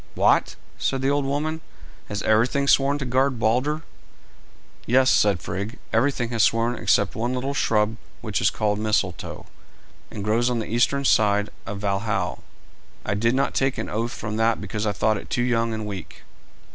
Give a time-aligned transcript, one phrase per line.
[0.15, 1.61] "What!" said the old woman,
[2.07, 3.83] "has everything sworn to guard Balder?"
[4.87, 9.45] "Yes," said Frigg, "everything has sworn except one little shrub which is called Mistletoe,
[10.09, 12.41] and grows on the eastern side of Valhal.
[13.05, 15.85] I did not take an oath from that because I thought it too young and
[15.85, 16.23] weak."